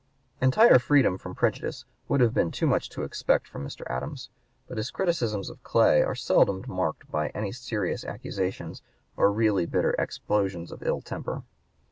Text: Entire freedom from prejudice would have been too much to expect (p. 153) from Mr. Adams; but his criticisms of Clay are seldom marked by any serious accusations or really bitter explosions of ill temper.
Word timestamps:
Entire 0.41 0.79
freedom 0.79 1.15
from 1.19 1.35
prejudice 1.35 1.85
would 2.07 2.21
have 2.21 2.33
been 2.33 2.49
too 2.49 2.65
much 2.65 2.89
to 2.89 3.03
expect 3.03 3.45
(p. 3.45 3.49
153) 3.49 3.51
from 3.51 3.67
Mr. 3.67 3.95
Adams; 3.95 4.29
but 4.67 4.77
his 4.77 4.89
criticisms 4.89 5.47
of 5.47 5.61
Clay 5.61 6.01
are 6.01 6.15
seldom 6.15 6.65
marked 6.67 7.11
by 7.11 7.27
any 7.35 7.51
serious 7.51 8.03
accusations 8.03 8.81
or 9.15 9.31
really 9.31 9.67
bitter 9.67 9.91
explosions 9.99 10.71
of 10.71 10.81
ill 10.81 11.01
temper. 11.01 11.43